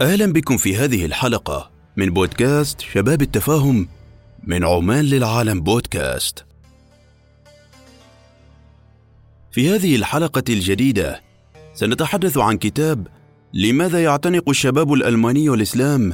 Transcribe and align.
أهلا 0.00 0.32
بكم 0.32 0.56
في 0.56 0.76
هذه 0.76 1.06
الحلقة 1.06 1.70
من 1.96 2.10
بودكاست 2.10 2.80
شباب 2.80 3.22
التفاهم 3.22 3.88
من 4.44 4.64
عمان 4.64 5.04
للعالم 5.04 5.60
بودكاست. 5.60 6.44
في 9.52 9.70
هذه 9.70 9.96
الحلقة 9.96 10.42
الجديدة 10.48 11.22
سنتحدث 11.74 12.38
عن 12.38 12.56
كتاب 12.58 13.06
لماذا 13.54 14.02
يعتنق 14.02 14.48
الشباب 14.48 14.92
الألماني 14.92 15.48
الإسلام 15.48 16.12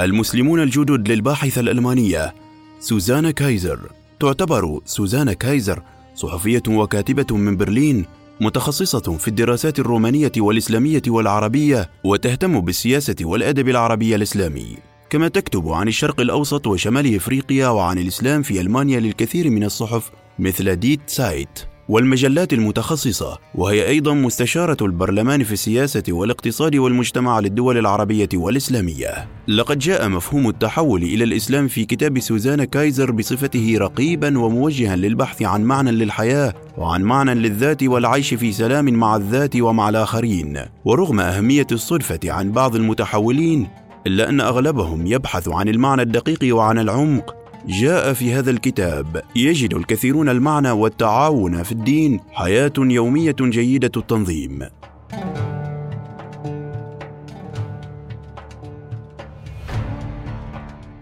المسلمون 0.00 0.62
الجدد 0.62 1.08
للباحثة 1.08 1.60
الألمانية 1.60 2.34
سوزانا 2.80 3.30
كايزر 3.30 3.90
تعتبر 4.20 4.80
سوزانا 4.84 5.32
كايزر 5.32 5.82
صحفية 6.14 6.62
وكاتبة 6.68 7.36
من 7.36 7.56
برلين 7.56 8.06
متخصصة 8.40 9.16
في 9.16 9.28
الدراسات 9.28 9.78
الرومانية 9.78 10.32
والإسلامية 10.38 11.02
والعربية 11.08 11.90
وتهتم 12.04 12.60
بالسياسة 12.60 13.16
والأدب 13.20 13.68
العربي 13.68 14.14
الإسلامي. 14.14 14.76
كما 15.10 15.28
تكتب 15.28 15.68
عن 15.68 15.88
الشرق 15.88 16.20
الأوسط 16.20 16.66
وشمال 16.66 17.14
إفريقيا 17.16 17.68
وعن 17.68 17.98
الإسلام 17.98 18.42
في 18.42 18.60
ألمانيا 18.60 19.00
للكثير 19.00 19.50
من 19.50 19.64
الصحف 19.64 20.10
مثل 20.38 20.76
دي 20.76 21.00
تسايت. 21.06 21.75
والمجلات 21.88 22.52
المتخصصة 22.52 23.38
وهي 23.54 23.88
أيضا 23.88 24.14
مستشارة 24.14 24.76
البرلمان 24.82 25.44
في 25.44 25.52
السياسة 25.52 26.02
والاقتصاد 26.08 26.76
والمجتمع 26.76 27.40
للدول 27.40 27.78
العربية 27.78 28.28
والإسلامية. 28.34 29.28
لقد 29.48 29.78
جاء 29.78 30.08
مفهوم 30.08 30.48
التحول 30.48 31.02
إلى 31.02 31.24
الإسلام 31.24 31.68
في 31.68 31.84
كتاب 31.84 32.18
سوزانا 32.18 32.64
كايزر 32.64 33.10
بصفته 33.10 33.74
رقيبا 33.78 34.38
وموجها 34.38 34.96
للبحث 34.96 35.42
عن 35.42 35.64
معنى 35.64 35.90
للحياة 35.90 36.54
وعن 36.78 37.02
معنى 37.02 37.34
للذات 37.34 37.82
والعيش 37.82 38.34
في 38.34 38.52
سلام 38.52 38.84
مع 38.84 39.16
الذات 39.16 39.56
ومع 39.56 39.88
الآخرين. 39.88 40.58
ورغم 40.84 41.20
أهمية 41.20 41.66
الصدفة 41.72 42.20
عن 42.24 42.52
بعض 42.52 42.76
المتحولين 42.76 43.68
إلا 44.06 44.28
أن 44.28 44.40
أغلبهم 44.40 45.06
يبحث 45.06 45.48
عن 45.48 45.68
المعنى 45.68 46.02
الدقيق 46.02 46.56
وعن 46.56 46.78
العمق 46.78 47.34
جاء 47.68 48.12
في 48.12 48.32
هذا 48.32 48.50
الكتاب. 48.50 49.22
يجد 49.36 49.74
الكثيرون 49.74 50.28
المعنى 50.28 50.70
والتعاون 50.70 51.62
في 51.62 51.72
الدين 51.72 52.20
حياة 52.32 52.72
يومية 52.78 53.36
جيدة 53.40 53.90
التنظيم. 53.96 54.62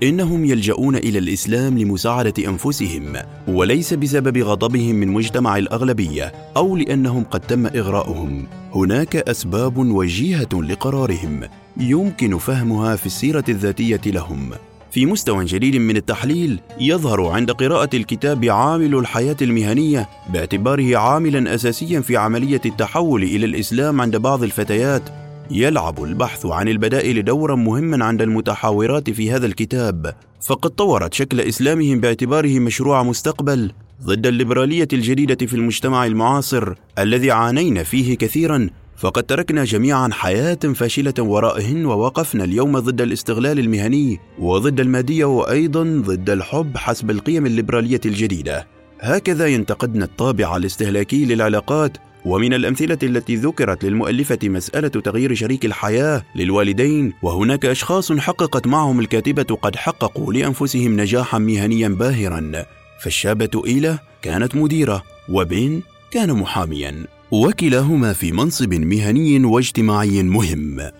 إنهم 0.02 0.44
يلجؤون 0.44 0.96
إلى 0.96 1.18
الإسلام 1.18 1.78
لمساعدة 1.78 2.48
أنفسهم 2.48 3.12
وليس 3.48 3.94
بسبب 3.94 4.38
غضبهم 4.38 4.94
من 4.94 5.08
مجتمع 5.08 5.56
الأغلبية 5.56 6.32
أو 6.56 6.76
لأنهم 6.76 7.24
قد 7.24 7.40
تم 7.40 7.66
إغراؤهم. 7.66 8.46
هناك 8.74 9.16
أسباب 9.16 9.76
وجيهة 9.76 10.62
لقرارهم 10.62 11.40
يمكن 11.76 12.38
فهمها 12.38 12.96
في 12.96 13.06
السيرة 13.06 13.44
الذاتية 13.48 14.00
لهم. 14.06 14.50
في 14.94 15.06
مستوى 15.06 15.44
جديد 15.44 15.76
من 15.76 15.96
التحليل 15.96 16.60
يظهر 16.80 17.26
عند 17.26 17.50
قراءة 17.50 17.96
الكتاب 17.96 18.44
عامل 18.44 18.94
الحياة 18.94 19.36
المهنية 19.42 20.08
باعتباره 20.32 20.96
عاملا 20.96 21.54
أساسيا 21.54 22.00
في 22.00 22.16
عملية 22.16 22.60
التحول 22.66 23.22
إلى 23.22 23.46
الإسلام 23.46 24.00
عند 24.00 24.16
بعض 24.16 24.42
الفتيات. 24.42 25.02
يلعب 25.50 26.04
البحث 26.04 26.46
عن 26.46 26.68
البدائل 26.68 27.24
دورا 27.24 27.54
مهما 27.54 28.04
عند 28.04 28.22
المتحاورات 28.22 29.10
في 29.10 29.32
هذا 29.32 29.46
الكتاب. 29.46 30.14
فقد 30.40 30.70
طورت 30.70 31.14
شكل 31.14 31.40
إسلامهم 31.40 32.00
باعتباره 32.00 32.58
مشروع 32.58 33.02
مستقبل. 33.02 33.72
ضد 34.02 34.26
الليبرالية 34.26 34.88
الجديدة 34.92 35.46
في 35.46 35.54
المجتمع 35.54 36.06
المعاصر 36.06 36.74
الذي 36.98 37.30
عانينا 37.30 37.82
فيه 37.82 38.16
كثيرا 38.16 38.70
فقد 38.96 39.22
تركنا 39.22 39.64
جميعا 39.64 40.08
حياة 40.12 40.54
فاشلة 40.54 41.14
ورائهن 41.18 41.86
ووقفنا 41.86 42.44
اليوم 42.44 42.78
ضد 42.78 43.00
الاستغلال 43.00 43.58
المهني 43.58 44.20
وضد 44.38 44.80
المادية 44.80 45.24
وأيضا 45.24 45.82
ضد 45.82 46.30
الحب 46.30 46.76
حسب 46.76 47.10
القيم 47.10 47.46
الليبرالية 47.46 48.00
الجديدة. 48.06 48.66
هكذا 49.00 49.46
ينتقدنا 49.46 50.04
الطابع 50.04 50.56
الاستهلاكي 50.56 51.24
للعلاقات 51.24 51.96
ومن 52.24 52.54
الأمثلة 52.54 52.98
التي 53.02 53.36
ذكرت 53.36 53.84
للمؤلفة 53.84 54.38
مسألة 54.44 54.88
تغيير 54.88 55.34
شريك 55.34 55.64
الحياة 55.64 56.22
للوالدين 56.36 57.12
وهناك 57.22 57.66
أشخاص 57.66 58.12
حققت 58.12 58.66
معهم 58.66 59.00
الكاتبة 59.00 59.56
قد 59.62 59.76
حققوا 59.76 60.32
لأنفسهم 60.32 61.00
نجاحا 61.00 61.38
مهنيا 61.38 61.88
باهرا 61.88 62.64
فالشابة 63.00 63.62
إيلة 63.66 63.98
كانت 64.22 64.54
مديرة 64.56 65.02
وبن 65.28 65.82
كان 66.10 66.32
محاميا 66.32 67.06
وكلاهما 67.30 68.12
في 68.12 68.32
منصب 68.32 68.74
مهني 68.74 69.44
واجتماعي 69.44 70.22
مهم. 70.22 70.90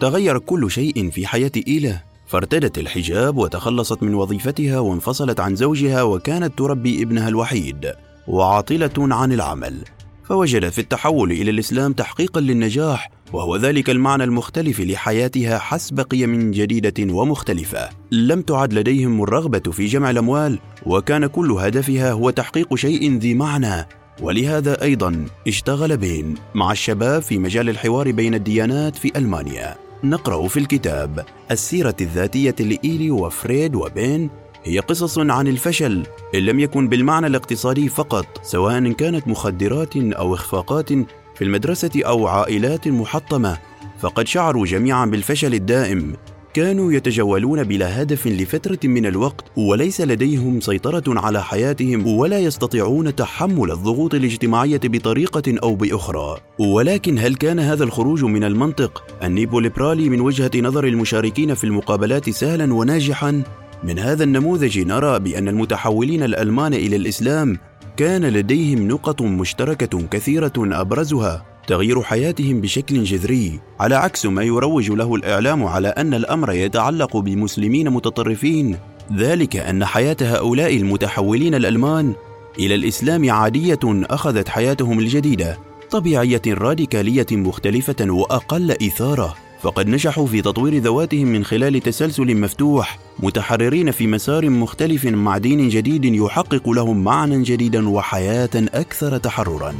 تغير 0.00 0.38
كل 0.38 0.70
شيء 0.70 1.10
في 1.10 1.26
حياة 1.26 1.52
إيلا. 1.68 1.98
فارتدت 2.26 2.78
الحجاب 2.78 3.36
وتخلصت 3.36 4.02
من 4.02 4.14
وظيفتها 4.14 4.78
وانفصلت 4.78 5.40
عن 5.40 5.56
زوجها 5.56 6.02
وكانت 6.02 6.58
تربي 6.58 7.02
ابنها 7.02 7.28
الوحيد 7.28 7.92
وعاطلة 8.28 8.90
عن 8.98 9.32
العمل. 9.32 9.84
فوجدت 10.24 10.72
في 10.72 10.78
التحول 10.78 11.32
إلى 11.32 11.50
الإسلام 11.50 11.92
تحقيقا 11.92 12.40
للنجاح 12.40 13.10
وهو 13.32 13.56
ذلك 13.56 13.90
المعنى 13.90 14.24
المختلف 14.24 14.80
لحياتها 14.80 15.58
حسب 15.58 16.00
قيم 16.00 16.50
جديدة 16.50 17.14
ومختلفة. 17.14 17.88
لم 18.10 18.42
تعد 18.42 18.72
لديهم 18.74 19.22
الرغبة 19.22 19.72
في 19.72 19.86
جمع 19.86 20.10
الأموال 20.10 20.58
وكان 20.86 21.26
كل 21.26 21.52
هدفها 21.52 22.12
هو 22.12 22.30
تحقيق 22.30 22.74
شيء 22.74 23.18
ذي 23.18 23.34
معنى. 23.34 23.86
ولهذا 24.20 24.82
أيضا 24.82 25.26
اشتغل 25.48 25.96
بين 25.96 26.34
مع 26.54 26.72
الشباب 26.72 27.22
في 27.22 27.38
مجال 27.38 27.68
الحوار 27.68 28.12
بين 28.12 28.34
الديانات 28.34 28.96
في 28.96 29.18
ألمانيا. 29.18 29.76
نقرأ 30.04 30.48
في 30.48 30.56
الكتاب 30.56 31.24
السيرة 31.50 31.96
الذاتية 32.00 32.54
لإيلي 32.60 33.10
وفريد 33.10 33.74
وبين 33.74 34.30
هي 34.64 34.78
قصص 34.78 35.18
عن 35.18 35.48
الفشل 35.48 36.02
إن 36.34 36.40
لم 36.40 36.60
يكن 36.60 36.88
بالمعنى 36.88 37.26
الاقتصادي 37.26 37.88
فقط 37.88 38.26
سواء 38.42 38.92
كانت 38.92 39.28
مخدرات 39.28 39.96
أو 39.96 40.34
إخفاقات 40.34 40.92
في 41.34 41.42
المدرسة 41.42 41.90
أو 41.96 42.26
عائلات 42.26 42.88
محطمة 42.88 43.58
فقد 44.00 44.26
شعروا 44.26 44.66
جميعا 44.66 45.06
بالفشل 45.06 45.54
الدائم. 45.54 46.16
كانوا 46.54 46.92
يتجولون 46.92 47.62
بلا 47.62 48.02
هدف 48.02 48.26
لفترة 48.26 48.78
من 48.84 49.06
الوقت 49.06 49.44
وليس 49.56 50.00
لديهم 50.00 50.60
سيطرة 50.60 51.02
على 51.06 51.42
حياتهم 51.42 52.06
ولا 52.06 52.38
يستطيعون 52.38 53.14
تحمل 53.14 53.70
الضغوط 53.70 54.14
الاجتماعية 54.14 54.80
بطريقة 54.84 55.54
أو 55.62 55.74
بأخرى. 55.74 56.36
ولكن 56.58 57.18
هل 57.18 57.34
كان 57.34 57.58
هذا 57.58 57.84
الخروج 57.84 58.24
من 58.24 58.44
المنطق؟ 58.44 59.04
النيبوليبرالي 59.22 60.08
من 60.08 60.20
وجهة 60.20 60.50
نظر 60.56 60.84
المشاركين 60.84 61.54
في 61.54 61.64
المقابلات 61.64 62.30
سهلا 62.30 62.74
وناجحا؟ 62.74 63.42
من 63.84 63.98
هذا 63.98 64.24
النموذج 64.24 64.78
نرى 64.78 65.18
بأن 65.18 65.48
المتحولين 65.48 66.22
الألمان 66.22 66.74
إلى 66.74 66.96
الإسلام 66.96 67.58
كان 67.96 68.24
لديهم 68.24 68.88
نقط 68.88 69.22
مشتركة 69.22 70.02
كثيرة 70.10 70.52
أبرزها 70.58 71.44
تغيير 71.66 72.02
حياتهم 72.02 72.60
بشكل 72.60 73.04
جذري 73.04 73.60
على 73.80 73.94
عكس 73.94 74.26
ما 74.26 74.42
يروج 74.42 74.90
له 74.90 75.14
الإعلام 75.14 75.64
على 75.64 75.88
أن 75.88 76.14
الأمر 76.14 76.52
يتعلق 76.52 77.16
بمسلمين 77.16 77.90
متطرفين. 77.90 78.76
ذلك 79.16 79.56
أن 79.56 79.84
حياة 79.84 80.16
هؤلاء 80.20 80.76
المتحولين 80.76 81.54
الألمان 81.54 82.14
إلى 82.58 82.74
الإسلام 82.74 83.30
عادية 83.30 83.80
أخذت 83.84 84.48
حياتهم 84.48 84.98
الجديدة 84.98 85.58
طبيعية 85.90 86.42
راديكالية 86.48 87.26
مختلفة 87.32 88.10
وأقل 88.10 88.70
إثارة. 88.70 89.43
فقد 89.64 89.88
نجحوا 89.88 90.26
في 90.26 90.42
تطوير 90.42 90.78
ذواتهم 90.78 91.26
من 91.26 91.44
خلال 91.44 91.80
تسلسل 91.80 92.36
مفتوح 92.36 92.98
متحررين 93.18 93.90
في 93.90 94.06
مسار 94.06 94.50
مختلف 94.50 95.04
مع 95.06 95.38
دين 95.38 95.68
جديد 95.68 96.04
يحقق 96.04 96.70
لهم 96.70 97.04
معنى 97.04 97.42
جديدا 97.42 97.88
وحياة 97.88 98.50
أكثر 98.54 99.18
تحررا. 99.18 99.74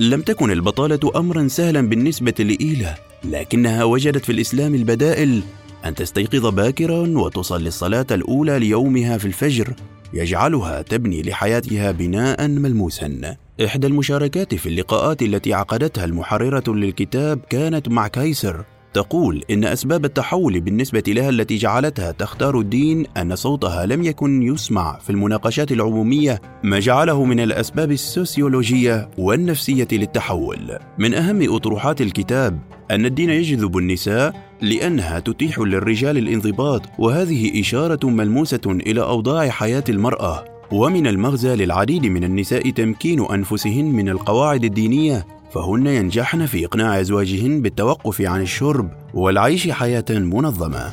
لم 0.00 0.22
تكن 0.22 0.50
البطالة 0.50 1.10
امرا 1.16 1.48
سهلا 1.48 1.88
بالنسبة 1.88 2.34
لإيلا 2.38 2.94
لكنها 3.24 3.84
وجدت 3.84 4.24
في 4.24 4.32
الإسلام 4.32 4.74
البدائل 4.74 5.42
أن 5.84 5.94
تستيقظ 5.94 6.46
باكرا 6.46 7.08
وتصلي 7.08 7.68
الصلاة 7.68 8.06
الأولى 8.10 8.58
ليومها 8.58 9.18
في 9.18 9.24
الفجر 9.24 9.74
يجعلها 10.12 10.82
تبني 10.82 11.22
لحياتها 11.22 11.90
بناء 11.90 12.48
ملموسا. 12.48 13.36
إحدى 13.64 13.86
المشاركات 13.86 14.54
في 14.54 14.68
اللقاءات 14.68 15.22
التي 15.22 15.54
عقدتها 15.54 16.04
المحررة 16.04 16.64
للكتاب 16.68 17.40
كانت 17.50 17.88
مع 17.88 18.08
كايسر 18.08 18.64
تقول 18.92 19.44
إن 19.50 19.64
أسباب 19.64 20.04
التحول 20.04 20.60
بالنسبة 20.60 21.02
لها 21.08 21.28
التي 21.28 21.56
جعلتها 21.56 22.12
تختار 22.12 22.60
الدين 22.60 23.06
أن 23.16 23.36
صوتها 23.36 23.86
لم 23.86 24.02
يكن 24.02 24.42
يسمع 24.42 24.98
في 24.98 25.10
المناقشات 25.10 25.72
العمومية 25.72 26.40
ما 26.62 26.80
جعله 26.80 27.24
من 27.24 27.40
الأسباب 27.40 27.90
السوسيولوجية 27.92 29.10
والنفسية 29.18 29.88
للتحول. 29.92 30.78
من 30.98 31.14
أهم 31.14 31.54
أطروحات 31.54 32.00
الكتاب 32.00 32.58
أن 32.90 33.06
الدين 33.06 33.30
يجذب 33.30 33.78
النساء 33.78 34.50
لأنها 34.62 35.18
تتيح 35.18 35.58
للرجال 35.58 36.18
الانضباط 36.18 36.82
وهذه 36.98 37.60
إشارة 37.60 38.06
ملموسة 38.06 38.60
إلى 38.66 39.02
أوضاع 39.02 39.48
حياة 39.48 39.84
المرأة 39.88 40.49
ومن 40.72 41.06
المغزى 41.06 41.56
للعديد 41.56 42.06
من 42.06 42.24
النساء 42.24 42.70
تمكين 42.70 43.20
أنفسهن 43.20 43.84
من 43.84 44.08
القواعد 44.08 44.64
الدينية 44.64 45.26
فهن 45.52 45.86
ينجحن 45.86 46.46
في 46.46 46.64
إقناع 46.64 47.00
أزواجهن 47.00 47.62
بالتوقف 47.62 48.20
عن 48.20 48.42
الشرب 48.42 48.90
والعيش 49.14 49.70
حياة 49.70 50.04
منظمة. 50.10 50.92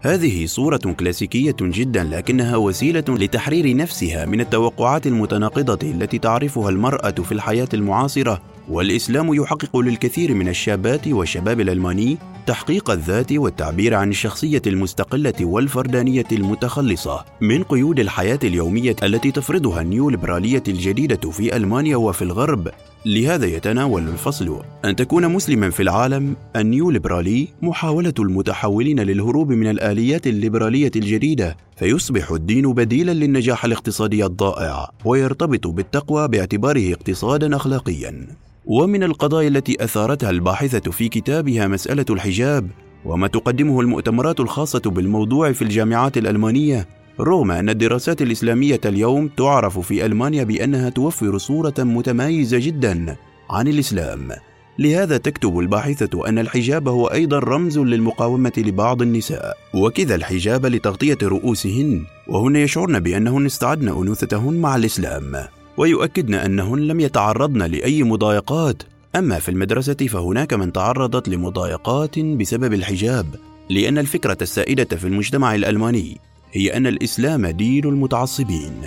هذه 0.00 0.46
صورة 0.46 0.94
كلاسيكية 0.98 1.56
جدا 1.60 2.04
لكنها 2.04 2.56
وسيلة 2.56 3.04
لتحرير 3.08 3.76
نفسها 3.76 4.26
من 4.26 4.40
التوقعات 4.40 5.06
المتناقضة 5.06 5.90
التي 5.90 6.18
تعرفها 6.18 6.68
المرأة 6.68 7.10
في 7.10 7.32
الحياة 7.32 7.68
المعاصرة 7.74 8.40
والإسلام 8.70 9.34
يحقق 9.34 9.76
للكثير 9.76 10.34
من 10.34 10.48
الشابات 10.48 11.08
والشباب 11.08 11.60
الألماني 11.60 12.18
تحقيق 12.46 12.90
الذات 12.90 13.32
والتعبير 13.32 13.94
عن 13.94 14.10
الشخصية 14.10 14.62
المستقلة 14.66 15.34
والفردانية 15.40 16.24
المتخلصة 16.32 17.24
من 17.40 17.62
قيود 17.62 18.00
الحياة 18.00 18.38
اليومية 18.44 18.96
التي 19.02 19.30
تفرضها 19.30 19.80
النيوليبرالية 19.80 20.62
الجديدة 20.68 21.30
في 21.30 21.56
ألمانيا 21.56 21.96
وفي 21.96 22.22
الغرب. 22.22 22.68
لهذا 23.06 23.46
يتناول 23.46 24.08
الفصل 24.08 24.62
أن 24.84 24.96
تكون 24.96 25.28
مسلما 25.28 25.70
في 25.70 25.82
العالم 25.82 26.36
النيوليبرالي 26.56 27.48
محاولة 27.62 28.14
المتحولين 28.18 29.00
للهروب 29.00 29.52
من 29.52 29.70
الآليات 29.70 30.26
الليبرالية 30.26 30.90
الجديدة 30.96 31.56
فيصبح 31.76 32.30
الدين 32.30 32.72
بديلا 32.72 33.12
للنجاح 33.12 33.64
الاقتصادي 33.64 34.24
الضائع 34.24 34.90
ويرتبط 35.04 35.66
بالتقوى 35.66 36.28
باعتباره 36.28 36.92
اقتصادا 36.92 37.56
أخلاقيا. 37.56 38.26
ومن 38.66 39.02
القضايا 39.02 39.48
التي 39.48 39.84
أثارتها 39.84 40.30
الباحثة 40.30 40.90
في 40.90 41.08
كتابها 41.08 41.68
مسألة 41.68 42.04
الحجاب 42.10 42.70
وما 43.04 43.26
تقدمه 43.26 43.80
المؤتمرات 43.80 44.40
الخاصة 44.40 44.80
بالموضوع 44.80 45.52
في 45.52 45.62
الجامعات 45.62 46.18
الألمانية 46.18 46.86
رغم 47.20 47.50
أن 47.50 47.68
الدراسات 47.68 48.22
الإسلامية 48.22 48.80
اليوم 48.84 49.28
تعرف 49.28 49.78
في 49.78 50.06
ألمانيا 50.06 50.44
بأنها 50.44 50.88
توفر 50.88 51.38
صورة 51.38 51.74
متميزه 51.78 52.58
جدا 52.58 53.16
عن 53.50 53.68
الإسلام. 53.68 54.28
لهذا 54.78 55.16
تكتب 55.16 55.58
الباحثة 55.58 56.28
أن 56.28 56.38
الحجاب 56.38 56.88
هو 56.88 57.06
أيضا 57.06 57.38
رمز 57.38 57.78
للمقاومة 57.78 58.52
لبعض 58.56 59.02
النساء، 59.02 59.56
وكذا 59.74 60.14
الحجاب 60.14 60.66
لتغطية 60.66 61.18
رؤوسهن، 61.22 62.04
وهن 62.28 62.56
يشعرن 62.56 63.00
بأنهن 63.00 63.46
استعدن 63.46 63.88
أنوثتهن 63.88 64.54
مع 64.54 64.76
الإسلام. 64.76 65.36
ويؤكدن 65.76 66.34
أنهن 66.34 66.78
لم 66.78 67.00
يتعرضن 67.00 67.62
لأي 67.62 68.02
مضايقات. 68.02 68.82
أما 69.16 69.38
في 69.38 69.48
المدرسة 69.48 69.94
فهناك 69.94 70.54
من 70.54 70.72
تعرضت 70.72 71.28
لمضايقات 71.28 72.18
بسبب 72.18 72.72
الحجاب 72.72 73.26
لأن 73.70 73.98
الفكرة 73.98 74.38
السائدة 74.42 74.96
في 74.96 75.04
المجتمع 75.04 75.54
الألماني. 75.54 76.20
هي 76.52 76.76
أن 76.76 76.86
الإسلام 76.86 77.46
دين 77.46 77.84
المتعصبين 77.84 78.82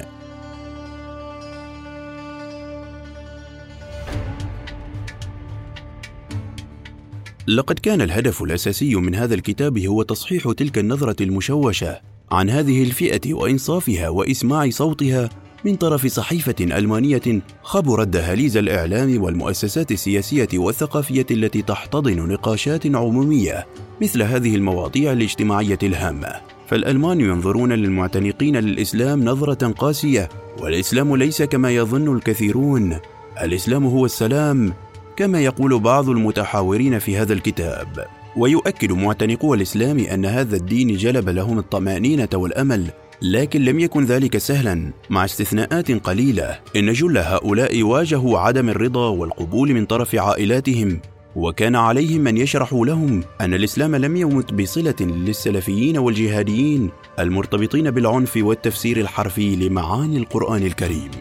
لقد 7.48 7.80
كان 7.80 8.02
الهدف 8.02 8.44
الأساسي 8.44 8.96
من 8.96 9.16
هذا 9.16 9.36
الكتاب 9.36 9.78
هو 9.78 10.04
تصحيح 10.04 10.52
تلك 10.52 10.78
النظرة 10.78 11.24
المشوشة 11.24 12.02
عن 12.32 12.50
هذه 12.50 12.84
الفئة 12.84 13.34
وإنصافها 13.34 14.10
وإسماع 14.10 14.70
صوتها 14.70 15.30
من 15.66 15.76
طرف 15.76 16.08
صحيفة 16.08 16.56
ألمانية 16.62 17.42
خبرت 17.64 18.08
دهاليز 18.08 18.58
الإعلام 18.58 19.24
والمؤسسات 19.24 19.92
السياسية 19.92 20.48
والثقافية 20.54 21.26
التي 21.32 21.62
تحتضن 21.62 22.28
نقاشات 22.28 22.96
عمومية 22.96 23.68
مثل 24.02 24.22
هذه 24.22 24.56
المواضيع 24.56 25.12
الاجتماعية 25.12 25.80
الهامة. 25.84 26.53
فالألمان 26.68 27.22
ينظرون 27.22 27.74
للمعتنقين 27.74 28.58
للإسلام 28.58 29.24
نظرة 29.24 29.68
قاسية، 29.68 30.30
والإسلام 30.60 31.16
ليس 31.16 31.42
كما 31.42 31.72
يظن 31.72 32.16
الكثيرون، 32.16 32.98
الإسلام 33.42 33.86
هو 33.86 34.06
السلام، 34.06 34.74
كما 35.16 35.42
يقول 35.42 35.80
بعض 35.80 36.10
المتحاورين 36.10 37.00
في 37.00 37.18
هذا 37.18 37.34
الكتاب. 37.34 38.08
ويؤكد 38.38 38.92
معتنقو 38.92 39.54
الإسلام 39.54 40.00
أن 40.00 40.26
هذا 40.26 40.56
الدين 40.56 40.96
جلب 40.96 41.30
لهم 41.30 41.60
الطمأنينة 41.60 42.30
والأمل 42.34 42.92
لكن 43.22 43.66
لم 43.66 43.80
يكن 43.80 44.06
ذلك 44.06 44.38
سهلا 44.38 44.92
مع 45.10 45.26
استثناءات 45.26 45.92
قليلة 45.92 46.60
إن 46.76 46.94
جل 46.94 47.18
هؤلاء 47.18 47.84
واجهوا 47.84 48.40
عدم 48.40 48.70
الرضا 48.70 49.10
والقبول 49.10 49.74
من 49.74 49.86
طرف 49.86 50.16
عائلاتهم 50.16 51.00
وكان 51.36 51.76
عليهم 51.76 52.28
ان 52.28 52.38
يشرحوا 52.38 52.86
لهم 52.86 53.24
أن 53.42 53.54
الإسلام 53.54 53.96
لم 53.96 54.16
يمت 54.16 54.54
بصلة 54.54 54.96
للسلفيين 55.02 55.98
والجهاديين 55.98 56.90
المرتبطين 57.20 57.92
بالعنف 57.92 58.38
والتفسير 58.38 58.98
الحرفي 58.98 59.56
لمعاني 59.56 60.18
القرآن 60.18 60.64
الكريم. 60.66 61.12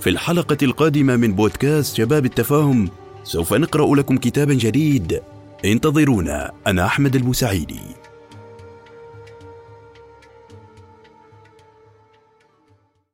في 0.00 0.10
الحلقة 0.10 0.56
القادمة 0.62 1.16
من 1.16 1.32
بودكاست 1.32 1.96
شباب 1.96 2.24
التفاهم 2.24 2.88
سوف 3.24 3.54
نقرأ 3.54 3.96
لكم 3.96 4.16
كتابا 4.16 4.54
جديد. 4.54 5.20
انتظرونا 5.64 6.52
أنا 6.66 6.86
أحمد 6.86 7.16
البوسعيدي 7.16 8.01